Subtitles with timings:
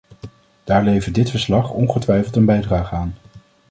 [0.63, 3.13] Daar levert dit verslag ongetwijfeld een bijdrage aan.